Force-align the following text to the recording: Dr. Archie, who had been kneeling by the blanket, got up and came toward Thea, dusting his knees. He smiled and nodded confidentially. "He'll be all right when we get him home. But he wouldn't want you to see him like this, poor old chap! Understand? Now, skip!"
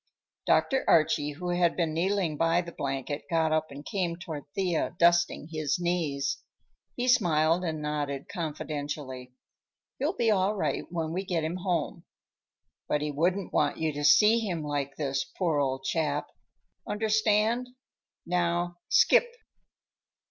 Dr. 0.47 0.83
Archie, 0.89 1.33
who 1.33 1.49
had 1.49 1.77
been 1.77 1.93
kneeling 1.93 2.35
by 2.35 2.61
the 2.61 2.71
blanket, 2.71 3.21
got 3.29 3.51
up 3.51 3.69
and 3.69 3.85
came 3.85 4.15
toward 4.15 4.45
Thea, 4.55 4.95
dusting 4.97 5.49
his 5.51 5.77
knees. 5.77 6.39
He 6.95 7.07
smiled 7.07 7.63
and 7.63 7.83
nodded 7.83 8.27
confidentially. 8.27 9.31
"He'll 9.99 10.15
be 10.17 10.31
all 10.31 10.55
right 10.55 10.85
when 10.89 11.13
we 11.13 11.23
get 11.23 11.43
him 11.43 11.57
home. 11.57 12.03
But 12.87 13.03
he 13.03 13.11
wouldn't 13.11 13.53
want 13.53 13.77
you 13.77 13.93
to 13.93 14.03
see 14.03 14.39
him 14.39 14.63
like 14.63 14.95
this, 14.95 15.23
poor 15.37 15.59
old 15.59 15.83
chap! 15.83 16.29
Understand? 16.87 17.69
Now, 18.25 18.79
skip!" 18.89 19.31